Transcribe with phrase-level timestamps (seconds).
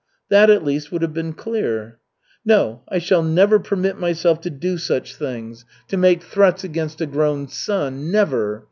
[0.29, 1.99] That, at least, would have been clear."
[2.43, 7.05] "No, I shall never permit myself to do such things, to make threats against a
[7.05, 8.57] grown son never!